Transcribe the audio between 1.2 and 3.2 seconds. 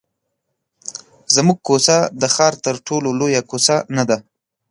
زموږ کوڅه د ښار تر ټولو